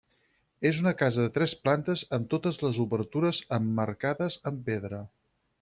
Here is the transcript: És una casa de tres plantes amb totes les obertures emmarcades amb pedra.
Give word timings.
És 0.69 0.79
una 0.83 0.93
casa 1.01 1.25
de 1.25 1.33
tres 1.35 1.53
plantes 1.67 2.03
amb 2.19 2.27
totes 2.33 2.59
les 2.65 2.81
obertures 2.87 3.45
emmarcades 3.61 4.43
amb 4.53 4.69
pedra. 4.73 5.07